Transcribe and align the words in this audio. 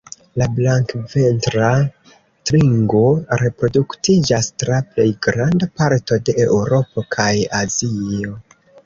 La 0.41 0.45
Blankventra 0.59 1.67
tringo 2.51 3.01
reproduktiĝas 3.41 4.49
tra 4.63 4.79
plej 4.95 5.05
granda 5.27 5.69
parto 5.83 6.19
de 6.31 6.37
Eŭropo 6.47 7.05
kaj 7.19 7.29
Azio. 7.61 8.35